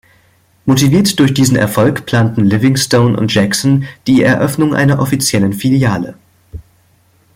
[0.65, 6.17] Motiviert durch diesen Erfolg, planten Livingstone und Jackson die Eröffnung einer offiziellen Filiale.